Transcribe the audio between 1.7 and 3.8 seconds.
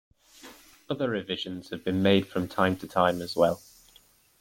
been made from time to time as well.